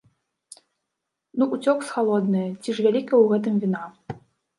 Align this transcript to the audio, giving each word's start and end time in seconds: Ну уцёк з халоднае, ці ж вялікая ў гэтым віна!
Ну 1.41 1.47
уцёк 1.57 1.83
з 1.89 1.93
халоднае, 1.97 2.47
ці 2.61 2.69
ж 2.79 2.87
вялікая 2.87 3.19
ў 3.19 3.25
гэтым 3.35 3.53
віна! 3.67 3.83